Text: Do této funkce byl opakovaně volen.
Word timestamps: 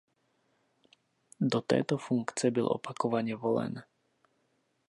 Do 1.41 1.61
této 1.61 1.97
funkce 1.97 2.51
byl 2.51 2.67
opakovaně 2.71 3.35
volen. 3.35 3.83